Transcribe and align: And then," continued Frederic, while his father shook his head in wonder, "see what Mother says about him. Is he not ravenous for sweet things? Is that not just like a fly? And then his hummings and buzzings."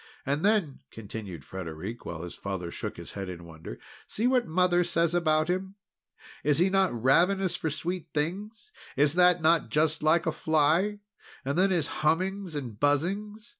And 0.25 0.43
then," 0.43 0.79
continued 0.89 1.45
Frederic, 1.45 2.05
while 2.07 2.23
his 2.23 2.33
father 2.33 2.71
shook 2.71 2.97
his 2.97 3.11
head 3.11 3.29
in 3.29 3.43
wonder, 3.45 3.77
"see 4.07 4.25
what 4.25 4.47
Mother 4.47 4.83
says 4.83 5.13
about 5.13 5.47
him. 5.47 5.75
Is 6.43 6.57
he 6.57 6.71
not 6.71 6.91
ravenous 6.91 7.55
for 7.55 7.69
sweet 7.69 8.07
things? 8.11 8.71
Is 8.97 9.13
that 9.13 9.43
not 9.43 9.69
just 9.69 10.01
like 10.01 10.25
a 10.25 10.31
fly? 10.31 11.01
And 11.45 11.55
then 11.55 11.69
his 11.69 11.85
hummings 12.01 12.55
and 12.55 12.79
buzzings." 12.79 13.49